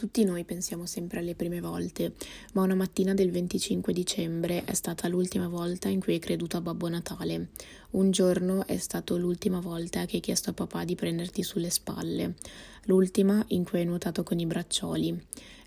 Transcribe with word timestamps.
Tutti 0.00 0.24
noi 0.24 0.44
pensiamo 0.44 0.86
sempre 0.86 1.18
alle 1.18 1.34
prime 1.34 1.60
volte, 1.60 2.14
ma 2.54 2.62
una 2.62 2.74
mattina 2.74 3.12
del 3.12 3.30
25 3.30 3.92
dicembre 3.92 4.64
è 4.64 4.72
stata 4.72 5.08
l'ultima 5.08 5.46
volta 5.46 5.88
in 5.88 6.00
cui 6.00 6.14
hai 6.14 6.18
creduto 6.18 6.56
a 6.56 6.62
Babbo 6.62 6.88
Natale. 6.88 7.48
Un 7.90 8.10
giorno 8.10 8.66
è 8.66 8.78
stato 8.78 9.18
l'ultima 9.18 9.60
volta 9.60 10.06
che 10.06 10.16
hai 10.16 10.22
chiesto 10.22 10.48
a 10.48 10.54
papà 10.54 10.84
di 10.84 10.94
prenderti 10.94 11.42
sulle 11.42 11.68
spalle, 11.68 12.36
l'ultima 12.84 13.44
in 13.48 13.62
cui 13.62 13.80
hai 13.80 13.84
nuotato 13.84 14.22
con 14.22 14.38
i 14.38 14.46
braccioli, 14.46 15.14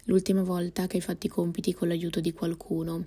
l'ultima 0.05 0.41
volta 0.41 0.87
che 0.87 0.95
hai 0.95 1.03
fatto 1.03 1.27
i 1.27 1.29
compiti 1.29 1.71
con 1.71 1.89
l'aiuto 1.89 2.19
di 2.19 2.33
qualcuno, 2.33 3.05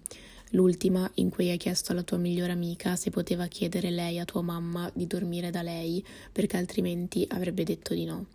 l'ultima 0.50 1.11
in 1.14 1.30
cui 1.30 1.50
hai 1.50 1.56
chiesto 1.56 1.90
alla 1.90 2.04
tua 2.04 2.18
migliore 2.18 2.52
amica 2.52 2.95
se 2.95 3.11
poteva 3.11 3.48
chiedere 3.48 3.90
lei 3.90 4.20
a 4.20 4.24
tua 4.24 4.43
mamma 4.43 4.88
di 4.95 5.08
dormire 5.08 5.50
da 5.50 5.62
lei, 5.62 6.04
perché 6.30 6.56
altrimenti 6.56 7.27
avrebbe 7.29 7.64
detto 7.64 7.95
di 7.95 8.04
no. 8.04 8.27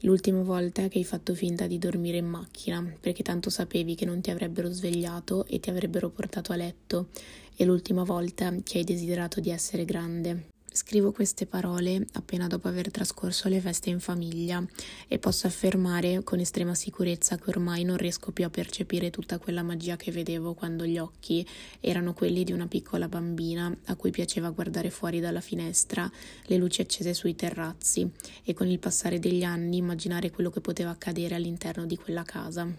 L'ultima 0.00 0.42
volta 0.42 0.88
che 0.88 0.98
hai 0.98 1.04
fatto 1.04 1.34
finta 1.34 1.66
di 1.66 1.78
dormire 1.78 2.18
in 2.18 2.26
macchina, 2.26 2.84
perché 3.00 3.22
tanto 3.22 3.48
sapevi 3.48 3.94
che 3.94 4.04
non 4.04 4.20
ti 4.20 4.30
avrebbero 4.30 4.70
svegliato 4.70 5.46
e 5.46 5.58
ti 5.58 5.70
avrebbero 5.70 6.10
portato 6.10 6.52
a 6.52 6.56
letto, 6.56 7.08
e 7.56 7.64
l'ultima 7.64 8.04
volta 8.04 8.54
che 8.62 8.78
hai 8.78 8.84
desiderato 8.84 9.40
di 9.40 9.50
essere 9.50 9.84
grande. 9.84 10.54
Scrivo 10.76 11.10
queste 11.10 11.46
parole 11.46 12.04
appena 12.12 12.48
dopo 12.48 12.68
aver 12.68 12.90
trascorso 12.90 13.48
le 13.48 13.60
feste 13.60 13.88
in 13.88 13.98
famiglia 13.98 14.62
e 15.08 15.18
posso 15.18 15.46
affermare 15.46 16.22
con 16.22 16.38
estrema 16.38 16.74
sicurezza 16.74 17.38
che 17.38 17.48
ormai 17.48 17.82
non 17.82 17.96
riesco 17.96 18.30
più 18.30 18.44
a 18.44 18.50
percepire 18.50 19.08
tutta 19.08 19.38
quella 19.38 19.62
magia 19.62 19.96
che 19.96 20.12
vedevo 20.12 20.52
quando 20.52 20.84
gli 20.84 20.98
occhi 20.98 21.46
erano 21.80 22.12
quelli 22.12 22.44
di 22.44 22.52
una 22.52 22.66
piccola 22.66 23.08
bambina 23.08 23.74
a 23.86 23.96
cui 23.96 24.10
piaceva 24.10 24.50
guardare 24.50 24.90
fuori 24.90 25.18
dalla 25.18 25.40
finestra 25.40 26.12
le 26.44 26.56
luci 26.58 26.82
accese 26.82 27.14
sui 27.14 27.34
terrazzi 27.34 28.06
e 28.44 28.52
con 28.52 28.68
il 28.68 28.78
passare 28.78 29.18
degli 29.18 29.44
anni 29.44 29.78
immaginare 29.78 30.30
quello 30.30 30.50
che 30.50 30.60
poteva 30.60 30.90
accadere 30.90 31.36
all'interno 31.36 31.86
di 31.86 31.96
quella 31.96 32.22
casa. 32.22 32.70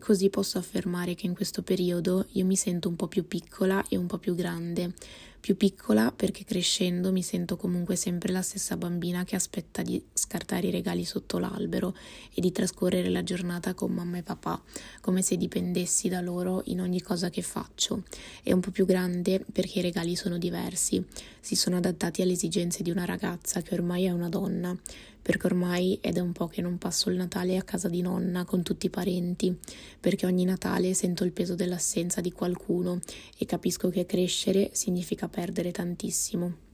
Così 0.00 0.30
posso 0.30 0.56
affermare 0.56 1.14
che 1.14 1.26
in 1.26 1.34
questo 1.34 1.62
periodo 1.62 2.26
io 2.32 2.46
mi 2.46 2.56
sento 2.56 2.88
un 2.88 2.96
po' 2.96 3.06
più 3.06 3.26
piccola 3.28 3.84
e 3.86 3.98
un 3.98 4.06
po' 4.06 4.16
più 4.16 4.34
grande, 4.34 4.94
più 5.40 5.56
piccola 5.56 6.12
perché 6.14 6.44
crescendo 6.44 7.10
mi 7.12 7.22
sento 7.22 7.56
comunque 7.56 7.96
sempre 7.96 8.30
la 8.30 8.42
stessa 8.42 8.76
bambina 8.76 9.24
che 9.24 9.36
aspetta 9.36 9.82
di 9.82 10.02
scartare 10.12 10.66
i 10.66 10.70
regali 10.70 11.04
sotto 11.04 11.38
l'albero 11.38 11.96
e 12.32 12.40
di 12.40 12.52
trascorrere 12.52 13.08
la 13.08 13.22
giornata 13.22 13.72
con 13.74 13.90
mamma 13.90 14.18
e 14.18 14.22
papà, 14.22 14.62
come 15.00 15.22
se 15.22 15.36
dipendessi 15.36 16.08
da 16.08 16.20
loro 16.20 16.62
in 16.66 16.80
ogni 16.80 17.00
cosa 17.00 17.30
che 17.30 17.42
faccio. 17.42 18.02
E 18.42 18.52
un 18.52 18.60
po' 18.60 18.70
più 18.70 18.84
grande 18.84 19.44
perché 19.50 19.78
i 19.78 19.82
regali 19.82 20.14
sono 20.14 20.36
diversi, 20.36 21.02
si 21.40 21.56
sono 21.56 21.78
adattati 21.78 22.20
alle 22.20 22.32
esigenze 22.32 22.82
di 22.82 22.90
una 22.90 23.06
ragazza 23.06 23.62
che 23.62 23.74
ormai 23.74 24.04
è 24.04 24.10
una 24.10 24.28
donna, 24.28 24.76
perché 25.22 25.46
ormai 25.46 25.98
è 26.00 26.12
da 26.12 26.22
un 26.22 26.32
po' 26.32 26.48
che 26.48 26.62
non 26.62 26.78
passo 26.78 27.10
il 27.10 27.16
Natale 27.16 27.56
a 27.56 27.62
casa 27.62 27.88
di 27.88 28.00
nonna 28.00 28.44
con 28.44 28.62
tutti 28.62 28.86
i 28.86 28.90
parenti, 28.90 29.54
perché 29.98 30.26
ogni 30.26 30.44
Natale 30.44 30.94
sento 30.94 31.24
il 31.24 31.32
peso 31.32 31.54
dell'assenza 31.54 32.20
di 32.20 32.32
qualcuno 32.32 33.00
e 33.36 33.44
capisco 33.44 33.90
che 33.90 34.06
crescere 34.06 34.70
significa 34.72 35.28
perdere 35.30 35.70
tantissimo. 35.70 36.68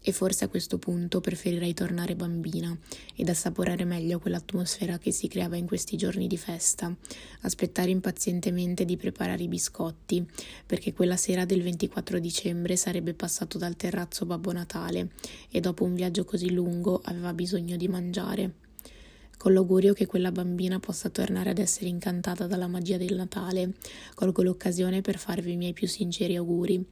E 0.00 0.12
forse 0.12 0.44
a 0.44 0.48
questo 0.48 0.78
punto 0.78 1.20
preferirei 1.20 1.74
tornare 1.74 2.14
bambina 2.14 2.74
ed 3.16 3.28
assaporare 3.28 3.84
meglio 3.84 4.20
quell'atmosfera 4.20 4.98
che 4.98 5.10
si 5.10 5.26
creava 5.26 5.56
in 5.56 5.66
questi 5.66 5.96
giorni 5.96 6.28
di 6.28 6.36
festa, 6.36 6.94
aspettare 7.40 7.90
impazientemente 7.90 8.84
di 8.84 8.96
preparare 8.96 9.42
i 9.42 9.48
biscotti, 9.48 10.24
perché 10.64 10.92
quella 10.92 11.16
sera 11.16 11.44
del 11.44 11.62
24 11.62 12.20
dicembre 12.20 12.76
sarebbe 12.76 13.14
passato 13.14 13.58
dal 13.58 13.74
terrazzo 13.74 14.26
Babbo 14.26 14.52
Natale 14.52 15.10
e 15.50 15.58
dopo 15.58 15.82
un 15.82 15.94
viaggio 15.94 16.24
così 16.24 16.52
lungo 16.52 17.00
aveva 17.04 17.34
bisogno 17.34 17.76
di 17.76 17.88
mangiare 17.88 18.54
con 19.36 19.52
l'augurio 19.52 19.92
che 19.92 20.06
quella 20.06 20.32
bambina 20.32 20.80
possa 20.80 21.10
tornare 21.10 21.50
ad 21.50 21.58
essere 21.58 21.88
incantata 21.88 22.46
dalla 22.46 22.66
magia 22.66 22.96
del 22.96 23.14
Natale, 23.14 23.74
colgo 24.14 24.42
l'occasione 24.42 25.02
per 25.02 25.18
farvi 25.18 25.52
i 25.52 25.56
miei 25.56 25.72
più 25.72 25.86
sinceri 25.86 26.36
auguri. 26.36 26.84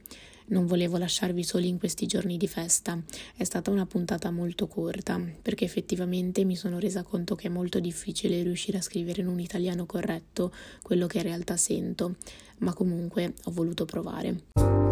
Non 0.47 0.67
volevo 0.67 0.97
lasciarvi 0.97 1.43
soli 1.43 1.67
in 1.67 1.79
questi 1.79 2.05
giorni 2.05 2.37
di 2.37 2.47
festa. 2.47 3.01
È 3.35 3.43
stata 3.43 3.71
una 3.71 3.87
puntata 3.87 4.29
molto 4.29 4.67
corta, 4.67 5.19
perché 5.41 5.65
effettivamente 5.65 6.43
mi 6.43 6.55
sono 6.55 6.77
resa 6.77 7.01
conto 7.01 7.33
che 7.33 7.47
è 7.47 7.49
molto 7.51 7.79
difficile 7.79 8.43
riuscire 8.43 8.77
a 8.77 8.81
scrivere 8.81 9.21
in 9.21 9.27
un 9.27 9.39
italiano 9.39 9.87
corretto 9.87 10.53
quello 10.83 11.07
che 11.07 11.17
in 11.17 11.23
realtà 11.23 11.57
sento, 11.57 12.17
ma 12.59 12.73
comunque 12.73 13.33
ho 13.45 13.51
voluto 13.51 13.85
provare. 13.85 14.84